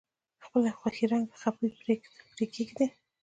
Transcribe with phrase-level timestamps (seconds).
[0.45, 1.67] خپلې خوښې رنګه خپې
[2.33, 2.87] پرې کیږدئ.